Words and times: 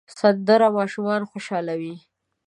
سندره 0.19 0.67
ماشومان 0.77 1.21
خوشحالوي 1.31 1.95